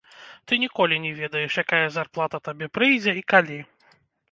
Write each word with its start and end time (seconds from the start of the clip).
Ты 0.45 0.57
ніколі 0.63 0.97
не 1.03 1.11
ведаеш, 1.19 1.59
якая 1.65 1.83
зарплата 1.99 2.41
табе 2.49 2.73
прыйдзе 2.81 3.17
і 3.23 3.27
калі. 3.37 3.63